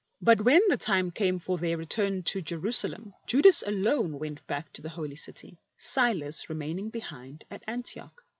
[0.19, 4.81] But when the time came for their return to Jerusalem, Judas alone went back to
[4.81, 8.23] the Holy City, Silas remaining behind at Antioch.